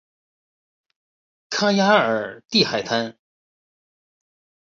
[1.51, 3.19] 康雅尔蒂海滩。